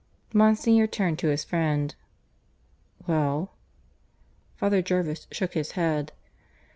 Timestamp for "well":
3.05-3.53